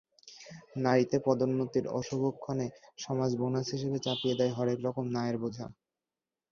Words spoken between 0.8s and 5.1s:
নারীতে পদোন্নতির অশুভক্ষণে সমাজ বোনাস হিসেবে চাপিয়ে দেয় হরেক রকম